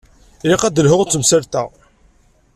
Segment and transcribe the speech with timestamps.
[0.43, 1.63] Ilaq ad d-lhuɣ d temsalt-a.